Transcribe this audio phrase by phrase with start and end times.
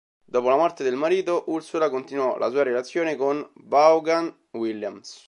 [0.25, 5.19] Dopo la morte del marito, Ursula continuò la sua relazione con Vaughan Williams.